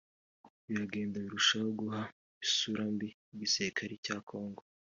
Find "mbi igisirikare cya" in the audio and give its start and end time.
2.93-4.17